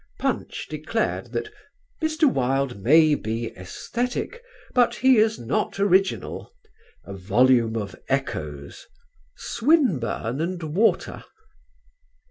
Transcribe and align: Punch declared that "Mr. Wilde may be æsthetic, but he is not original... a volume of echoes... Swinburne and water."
Punch 0.17 0.65
declared 0.67 1.31
that 1.31 1.53
"Mr. 2.01 2.23
Wilde 2.27 2.81
may 2.81 3.13
be 3.13 3.53
æsthetic, 3.55 4.39
but 4.73 4.95
he 4.95 5.17
is 5.19 5.37
not 5.37 5.79
original... 5.79 6.51
a 7.05 7.13
volume 7.13 7.75
of 7.77 7.95
echoes... 8.09 8.87
Swinburne 9.37 10.41
and 10.41 10.63
water." 10.73 11.23